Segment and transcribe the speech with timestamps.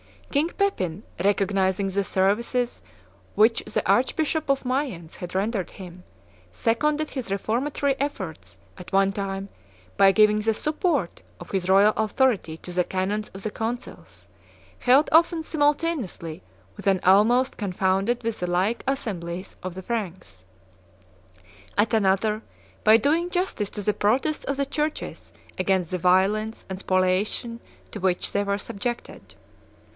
[0.31, 2.81] King Pepin, recognizing the services
[3.35, 6.03] which the Archbishop of Mayence had rendered him,
[6.51, 9.49] seconded his reformatory efforts at one time
[9.97, 14.27] by giving the support of his royal authority to the canons of the Councils,
[14.79, 16.41] held often simultaneously
[16.77, 20.45] with and almost confounded with the laic assemblies of the Franks,
[21.77, 22.41] at another
[22.83, 27.59] by doing justice to the protests of the churches against the violence and spoliation
[27.91, 29.35] to which they were subjected.